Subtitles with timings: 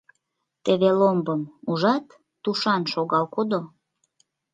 [0.63, 2.05] Теве ломбым ужат,
[2.43, 3.59] тушан шогал кодо.